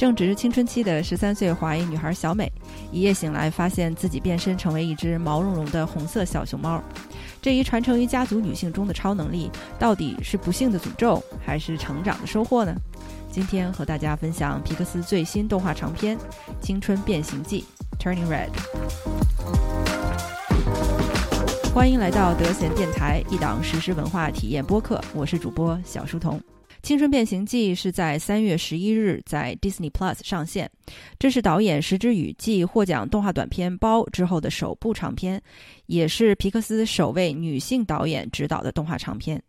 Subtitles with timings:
[0.00, 2.50] 正值青春期的十三岁华裔女孩小美，
[2.90, 6.82] 一夜醒来，发现自己变身成为一只毛茸茸的红色小熊猫。
[7.42, 12.74] 这一传承于家族女性中的超能力，到底是不幸的诅咒，还是成长的收获呢？
[13.30, 16.16] 今天和大家分享皮克斯最新动画长片
[16.62, 17.66] 《青春变形记》
[18.02, 18.48] （Turning Red）。
[21.74, 26.38] 欢迎来到德贤电台，一档实时文化体验播客，我是主播小书童。
[26.82, 30.70] 《青春变形记》是在三月十一日在 Disney Plus 上线，
[31.18, 35.40] 这是导演石之宇继获奖动画短片《包》之后的首部长片，
[35.86, 39.40] 也是皮克斯首位女性导演执导的动画长片。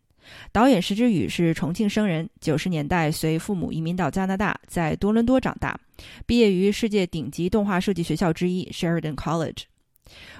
[0.52, 5.80] 导演石之宇是重庆生人，九十年代随父母移民到加拿大，在多伦多长大，
[6.26, 9.64] 毕业于世界顶级动画设计学校之一 Sheridan College。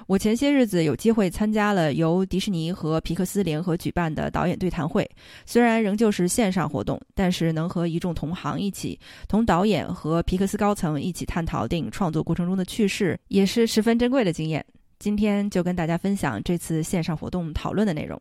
[0.06, 5.08] 我前些日子有机会参加了由迪士尼和皮克斯联合举办的导演对谈会，
[5.46, 8.98] 虽然仍旧是线上活动，但是能和一众同行一起，
[9.28, 14.64] 同导演和皮克斯高层一起探讨电影创作过程中的趣事，也是十分珍贵的经验。
[14.98, 18.20] 今天就跟大家分享这次线上活动讨论的内容。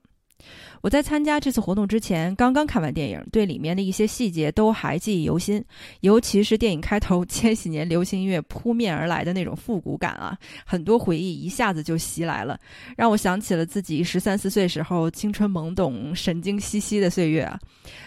[0.81, 5.63] 我在参加这次活动之前，刚刚看完电影，对里面的一些细节都还记忆犹新，
[5.99, 12.59] 尤其是电影开头千禧年流行音乐扑面而来的那种复古感啊，很多回忆一下子就袭来了，
[12.97, 17.59] 让我想起了自己十三四岁时候青春懵懂、神经兮兮的岁月啊。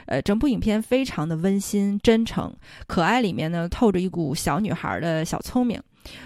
[0.07, 2.53] 呃，整部影片非常的温馨、真诚、
[2.87, 5.81] 可爱，里面呢透着一股小女孩的小聪明。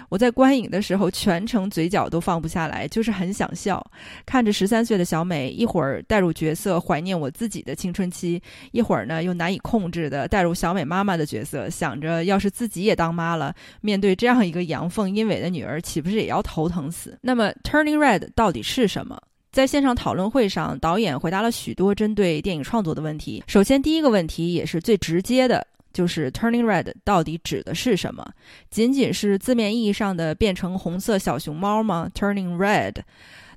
[0.09, 3.85] 我在观影的时候，全程嘴角都放不下来，就是很想笑。
[4.25, 8.41] 看着十三岁的小美，一会儿带入角色，怀念我自己的青春期；
[8.71, 17.17] 一会儿呢，又难以控制的带入小美妈妈的角色，想着要是自己也当妈了，面对这样一个阳奉阴违的女儿，岂不是也要头疼死？
[17.21, 19.19] 那么，Turning Red 到底是什么？
[19.51, 23.43] 在线上讨论会上，导演回答了许多针对电影创作的问题。
[23.47, 25.65] 首先，第一个问题也是最直接的。
[25.99, 28.25] 就是 turning red 到底指的是什么？
[28.69, 32.93] 仅仅是字面意义上的变成红色小熊猫吗？turning red，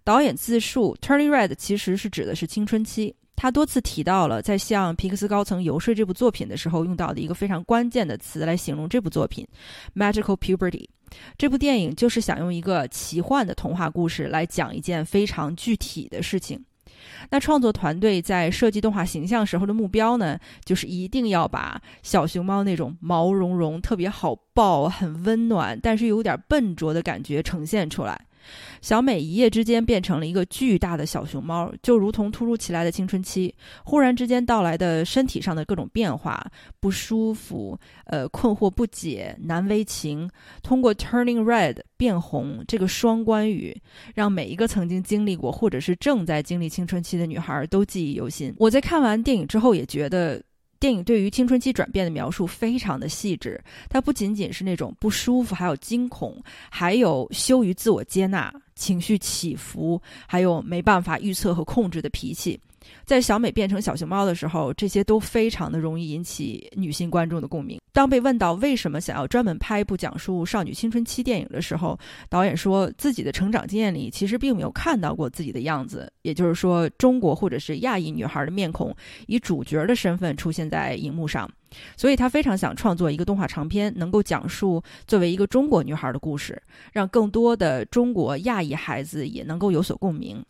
[0.02, 3.14] 导演自述，turning red 其实是指的是青春期。
[3.36, 9.46] 他多次提到了在向皮克斯高层游说这部作品的时候用到的一个非常关键的词来形容这部作品
[9.94, 10.88] ：magical puberty。
[11.38, 16.60] 这部电影就是想用一个奇幻的童话故事来讲一件非常具体的事情。
[17.30, 28.26] 那创作团队在设计动画形象时候的目标呢，就是一定要把小熊猫那种毛茸茸、特别好抱、很温暖，但是有点笨拙的感觉呈现出来。
[28.80, 33.54] 小美一夜之间变成了一个巨大的小熊猫，就如同突如其来的青春期
[33.84, 36.44] 忽然之间到来的身体上的各种变化，
[36.80, 40.28] 不舒服、呃困惑不解、难为情，
[40.62, 43.76] 通过 turning red 变红这个双关语，
[44.14, 48.54] 让每一个曾经经历过或者是正在经历青春期的女孩都记忆犹新。
[48.58, 50.42] 我在看完电影之后也觉得。
[50.82, 62.58] 电影对于青春期转变的描述非常的细致，它不仅仅是那种不舒服，还有惊恐，还有羞于自我接纳、情绪起伏，还有没办法预测和控制的脾气。
[63.04, 67.80] 在小美变成小熊猫的时候，这些都非常的容易引起女性观众的共鸣。
[67.92, 71.98] 当被问到为什么想要专门拍一部讲述少女青春期电影的时候，
[72.28, 78.94] 导演说自己的成长经验里其实并没有看到过自己的样子，也就是说，中国或者是亚裔女孩的面孔
[79.26, 81.50] 以主角的身份出现在荧幕上，
[81.96, 86.60] 所以他非常想创作一个动画长片，能够讲述作为一个中国女孩的故事，
[86.92, 90.42] 让更多的中国亚裔孩子也能够有所共鸣。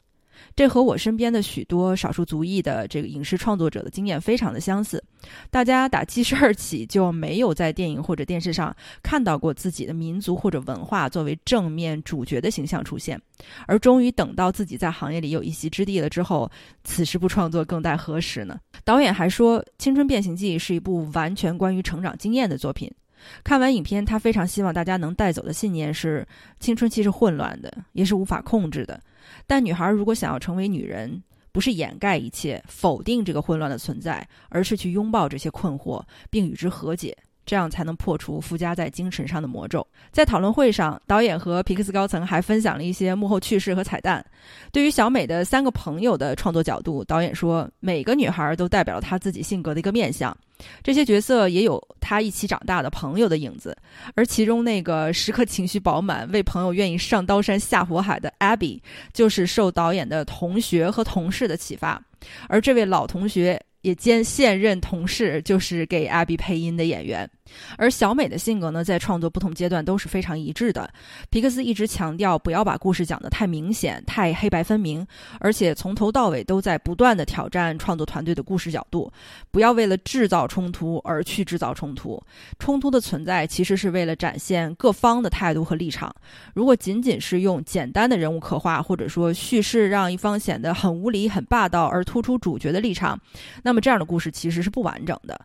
[0.54, 5.03] 这和我身边的许多少数族裔的这个影视创作者的经验非常的相似，
[5.50, 13.20] 大家打记事儿起就没有在电影或者电视上看到过自己的民族或者文化作为正面主角的形象出现，
[13.66, 16.50] 而终于等到自己在行业里有一席之地了之后，
[16.84, 18.58] 此时不创作更待何时呢？
[18.84, 22.91] 导演还说，《青春变形记》是一部完全关于成长经验的作品。
[23.44, 26.26] 看完影片，他非常希望大家能带走的信念是：
[26.58, 29.00] 青春期是混乱的，也是无法控制的。
[29.47, 37.17] 但女孩如果想要成为女人，不是掩盖一切、否定这个混乱的存在，而是去拥抱这些困惑，并与之和解。
[37.44, 39.87] 这样才能破除附加在精神上的魔咒。
[40.11, 44.25] 在讨论会上，导演和皮克斯高层还分享了一些幕后趣事和彩蛋。
[44.71, 50.37] 对于小美的三个朋友的创作角度，导演说，每个女孩都代表了她自己性格的一个面相。
[50.83, 53.77] 这些角色也有她一起长大的朋友的影子。
[54.15, 58.81] 而其中那个时刻情绪饱满、为朋友愿意上刀山下火海的 Abby，
[59.12, 62.00] 就是受导演的同学和同事的启发。
[62.49, 63.61] 而这位老同学。
[63.82, 67.29] 也兼现任同事，就是给阿比配音的演员。
[67.76, 70.88] 而小美的性格呢，在创作不同阶段都是非常一致的。
[71.31, 75.06] 皮克斯一直强调不要把故事讲得太明显、太黑白分明，
[75.40, 79.10] 而且从头到尾都在不断的挑战创作团队的故事角度，
[79.50, 82.22] 不要为了制造冲突而去制造冲突。
[82.58, 86.14] 冲突的存在其实是为了展现各方的态度和立场。
[86.55, 93.19] 如果仅仅是用简单的人物刻画或者说叙事让一方显得很无理、很霸道而突出主角的立场，
[93.62, 95.40] 那么这样的故事其实是不完整的。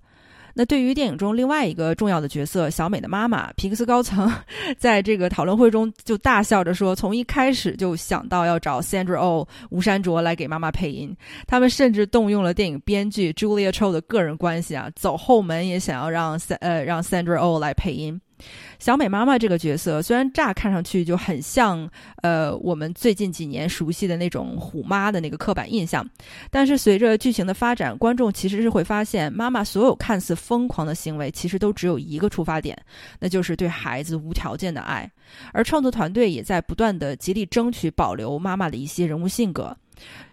[0.58, 4.28] 那对于电影中另外一个重要的角色小美的妈妈，皮克斯高层
[4.80, 11.16] 在这个讨论会中就大笑着说，从一开始就想到要找 Sandra Oh 吴山卓来给妈妈配音。
[11.46, 18.20] 他们甚至动用了电影编剧 Julia Cho 的个人关系啊，走后门也想要让呃让 Sandra Oh 来配音。
[18.80, 21.90] 小美妈妈这个角色虽然乍看上去就很像，
[22.22, 26.08] 呃，我们最近几年熟悉的那种虎妈的那个刻板印象，
[26.52, 32.78] 但是随着剧情的发展，观众其实是会发现，妈妈所有看似疯狂的行为，其实都只有一个出发点，
[33.20, 35.10] 那就是对孩子无条件的爱。
[35.52, 39.76] 而创作团队也在不断的极力争取保留妈妈的一些人物性格。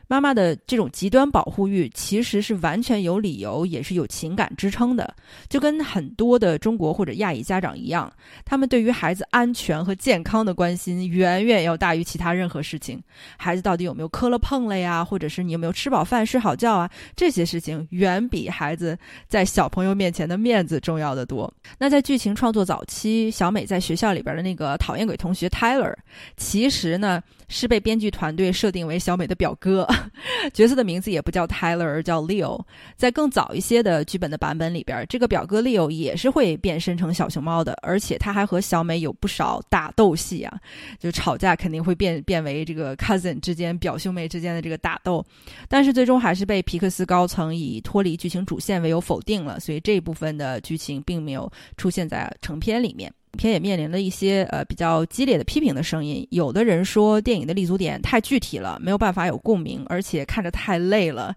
[0.06, 5.14] 妈妈的这种极端保护欲其实是完全有理由，也是有情感支撑的。
[5.48, 8.12] 就跟很多的中国或者亚裔家长一样，
[8.44, 13.02] 他们对于孩子安全和健康的关心远远要大于其他任何事情。
[13.36, 15.04] 孩子到底有没有磕了碰了呀？
[15.04, 16.90] 或者是你有没有吃饱饭、睡好觉啊？
[17.16, 18.96] 这些事情远比孩子
[19.26, 21.52] 在小朋友面前的面子重要的多。
[21.78, 25.94] 那在剧情创作早期，小美在学校里边的那个讨厌鬼同学 Tyler，
[26.36, 29.88] 其实呢是被编剧团队设定为小美的表哥。
[30.52, 32.60] 角色的名字也不叫 Tyler，而叫 Leo。
[32.96, 40.58] 在更早一些的剧本的版本里边，这个表哥 Leo 也是会变身成小熊猫的，而且他还和小美有不少打斗戏啊，
[40.98, 45.24] 就吵架肯定会变变为这个 cousin 之间、表兄妹之间的这个打斗。
[45.68, 53.12] 但是最终还是被皮克斯高层以脱离剧情主线为由否定了，所以这一部分的剧情并没有出现在成片里面。
[53.34, 61.34] 影片也面临了一些呃比较激烈的批评的声音，有的人说电影的立足点太具体了，没有办法有共鸣，而且看着太累了，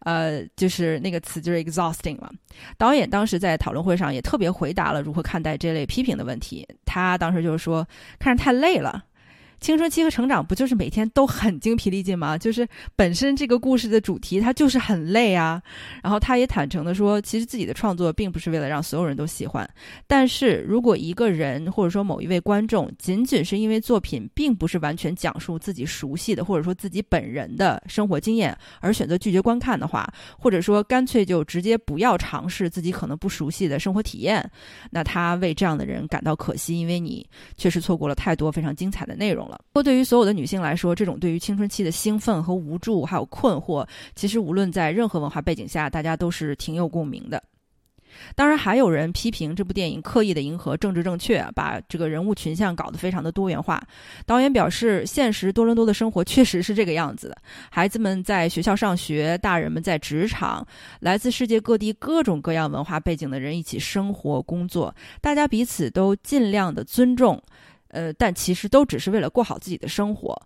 [0.00, 2.30] 呃，就是那个词就是 exhausting 嘛。
[2.78, 7.86] 导演当时在讨论会上也特别回答了如何看待这类批评的问题，他当时就是说
[8.20, 9.04] 看着太累了。
[9.60, 12.36] 青春期和成长不就是每天都很精疲力尽吗？
[12.38, 12.66] 就是
[12.96, 15.62] 本身这个故事的主题它就是很累啊。
[16.02, 19.68] 然后他也坦诚的说，其实自己的创作并不是为了让所有人都喜欢。
[20.06, 34.50] 但是如果一个人或者说某一位观众仅仅是因为作品并不是完全讲述自己熟悉的或者说自己本人的生活经验而选择拒绝观看的话，或者说干脆就直接不要尝试自己可能不熟悉的生活体验，
[34.90, 37.28] 那他为这样的人感到可惜，因为你
[37.58, 39.49] 确实错过了太多非常精彩的内容。
[39.72, 47.42] 不过，对于所有的女性来说，这种对于青春期的兴奋和无助，还有困惑，其实无论在任何文化背景下，大家都是挺有共鸣的。
[48.34, 53.80] 当然，还有人批评这部电影刻意的迎合政治正确，把这个人物群像搞得非常的多元化。
[54.26, 57.36] 导演表示，现实多伦多的生活确实是这个样子的：
[57.70, 60.66] 孩子们在学校上学，大人们在职场，
[60.98, 67.40] 来自世界各地各种各样文化背景的人一起生活工作，大家彼此都尽量的尊重。
[67.90, 70.40] 呃，但其实都只是为了过好自己的生活。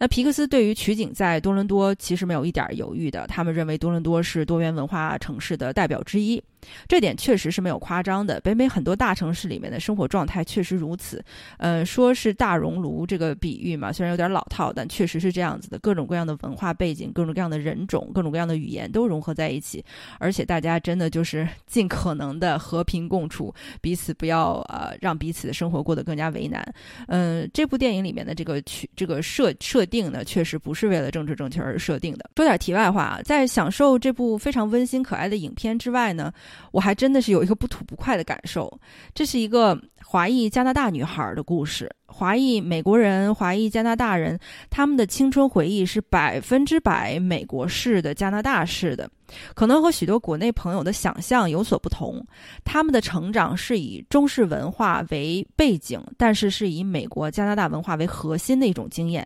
[0.00, 6.42] 那皮克斯对于取景在多伦多其实没有一点犹豫的，他们认为多伦多是多元文化城市的代表之一。
[6.86, 8.40] 这点确实是没有夸张的。
[8.40, 11.24] 北美很多大城市里面的生活状态确实如此。
[11.58, 15.78] 呃，说是大熔炉这个比喻嘛，虽然有点老套，但确实是这样子的。
[15.78, 19.84] 各种各样的文化背景、各种各样的人种、各种各样的语言都融合在一起，
[20.18, 26.62] 而且大家真的就是尽可能的和平共处，彼此不要呃让彼此的生活过得更加为难。
[27.06, 32.30] 嗯，这部电影里面的这个取这个设设定呢，确实不是为了政治正确而设定的。
[32.36, 36.32] 说点题外话啊，在享受这部非常温馨可爱的影片之外呢。
[36.70, 38.80] 我还真的是有一个不吐不快的感受，
[39.14, 41.90] 这是一个华裔加拿大女孩的故事。
[42.06, 44.38] 华裔美国人、华裔加拿大人，
[44.70, 49.08] 他们的青春回忆是百分之百美国式的、加拿大式的，
[49.54, 52.24] 可能和许多国内朋友的想象有所不同。
[52.64, 59.24] 他们的成长是以中式文化为背景，但是是以美国、加拿大文化为核心的一种经验。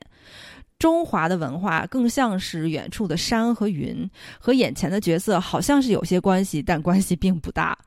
[0.82, 4.10] 中华的文化更像是远处的山和云，
[4.40, 7.78] 和眼前的角色好像是有些关系，但关系并不大。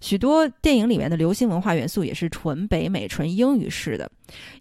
[0.00, 4.10] 许多电影里面的流行文化元素也是纯北美、纯英语式的。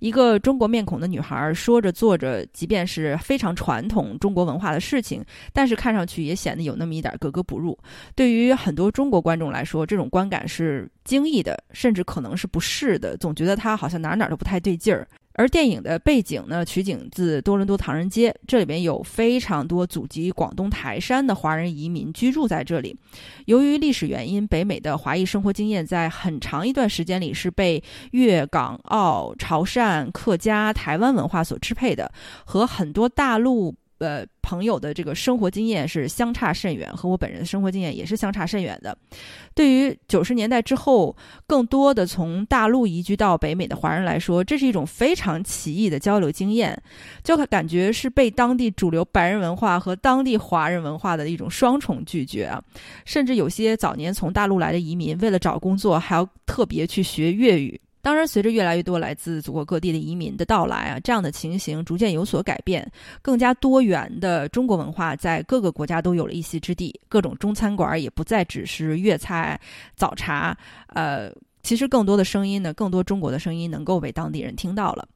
[0.01, 7.75] 一个中国面孔的女孩说着做着，即便是非常传统中国文化的事情，但是看上去也显得有那么一点格格不入。
[8.13, 15.07] 对于很多中国观众来说，这种观感是惊异的，甚至可能是不适的，总觉得她好像哪哪都不太对劲儿。
[15.39, 22.93] 而电影的背景呢，取景自多伦多唐人街，这里边有非常多祖籍广东台山的华人移民居住在这里。
[23.45, 27.81] 由于历史原因，北美的华裔生活经验在很长一段时间里是被
[28.11, 32.11] 粤港澳、潮汕、客家、台湾文化所支配的，
[32.43, 33.73] 和很多大陆。
[33.99, 38.97] 呃，朋友的这个生活经验是相差甚远，和我本人的生活经验也是相差甚远的。
[39.53, 41.15] 对于九十年代之后
[41.45, 46.81] 更多的从大陆移居到北美的华人来说，这是一种非常奇异的交流经验，
[47.23, 52.63] 就感觉是被当地主流白人文化和当地华人文化的一种双重拒绝啊！
[53.05, 57.79] 甚至有些早年从大陆来的移民，为了找工作还要特别去学粤语。
[58.01, 62.89] 当然，随着越来越多来自祖国各地的移民的到来啊，这样的情形逐渐有所改变。
[63.21, 69.59] 更加多元的中国文化在各个国家都有了一席之地，各种中餐馆也不再只是粤菜、
[69.95, 70.57] 早茶。
[70.87, 71.29] 呃，
[71.61, 75.07] 其实更多的声音呢，更多中国的声音能够被当地人听到了。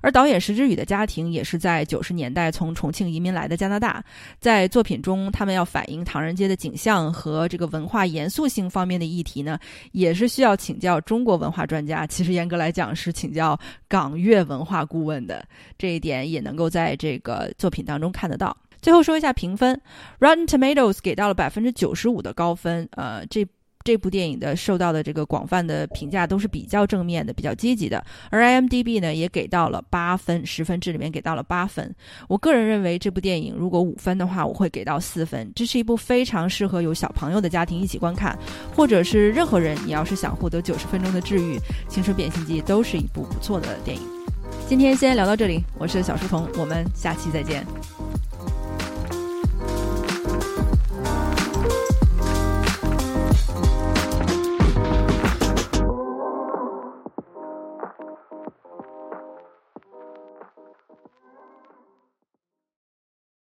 [0.00, 4.04] 而导演石之宇的家庭也是在九十年代从重庆移民来的加拿大，
[4.38, 9.58] 在作品中，他们要反映唐人街的景象和这个文化严肃性方面的议题呢，
[9.92, 12.06] 也是需要请教中国文化专家。
[12.06, 15.46] 其实严格来讲是请教港粤文化顾问的，
[15.78, 18.56] 这一点也能够在这个作品当中看得到。
[18.82, 19.80] 最后说一下评分
[20.20, 23.46] ，Rotten Tomatoes 给到了百分之九十五的高分，呃，这。
[23.86, 31.94] 这部电影的受到的这个广泛的评价都是比较正面的、比较积极的，而 IMDB 呢也给到了八分，十分制里面给到了八分。
[32.26, 35.48] 我个人认为这部电影如果五分的话，我会给到四分。
[35.54, 38.36] 这是一部非常适合有小朋友的家庭一起观看，
[38.74, 41.56] 或者是任何人，你要是想获得九十分钟的治愈，
[41.88, 44.02] 《青春变形记》都是一部不错的电影。
[44.68, 47.64] 今天先聊到这里，我是小书童，我们下期再见。